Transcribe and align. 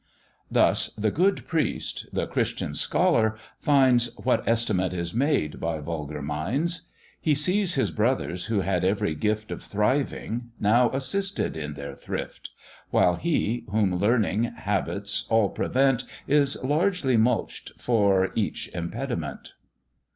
Thus 0.49 0.89
the 0.97 1.11
good 1.11 1.47
priest 1.47 2.07
(the 2.11 2.25
Christian 2.25 2.73
scholar!) 2.73 3.35
finds 3.59 4.07
"What 4.17 4.47
estimate 4.47 4.95
is 4.95 5.13
made 5.13 5.59
by 5.59 5.79
vulgar 5.79 6.23
minds; 6.23 6.87
He 7.21 7.35
sees 7.35 7.75
his 7.75 7.91
brothers, 7.91 8.45
who 8.45 8.61
had 8.61 8.83
every 8.83 9.13
gift 9.13 9.51
Of 9.51 9.61
thriving, 9.61 10.49
now 10.59 10.89
assisted 10.89 11.55
in 11.55 11.75
their 11.75 11.93
thrift; 11.93 12.49
While 12.89 13.17
he, 13.17 13.63
whom 13.69 13.95
learning, 13.97 14.45
habits, 14.45 15.27
all 15.29 15.49
prevent, 15.49 16.05
Is 16.27 16.57
largely 16.63 17.15
mulct 17.15 17.73
for 17.77 18.31
each 18.33 18.69
impediment. 18.73 19.53